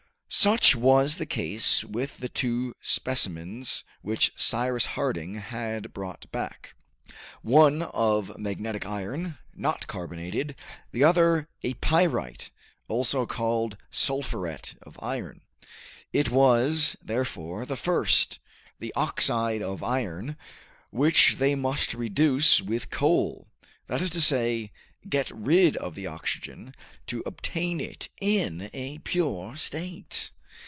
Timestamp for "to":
24.11-24.21, 27.07-27.23